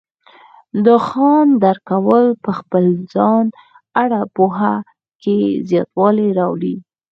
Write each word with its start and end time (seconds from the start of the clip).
د 0.85 0.87
ځان 1.07 1.47
درک 1.63 1.83
کول 1.89 2.25
په 2.43 2.51
خپل 2.59 2.85
ځان 3.13 3.45
اړه 4.01 4.19
پوهه 4.35 4.75
کې 5.21 5.37
زیاتوالی 5.69 6.29
راولي. 6.39 6.75